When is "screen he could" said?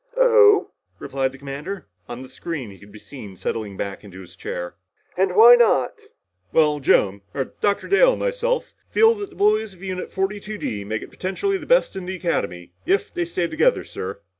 2.27-2.91